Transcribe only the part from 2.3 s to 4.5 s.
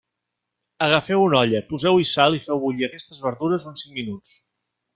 i feu bullir aquestes verdures uns cinc minuts.